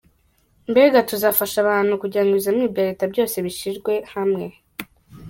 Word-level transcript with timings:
Mbega 0.69 0.99
tuzafasha 1.09 1.57
abantu 1.63 1.93
kugira 2.01 2.23
ngo 2.23 2.31
ibizami 2.33 2.65
bya 2.73 2.83
Leta 2.89 3.03
byose 3.11 3.35
bishyirwe 3.45 3.93
hamwe. 4.13 4.45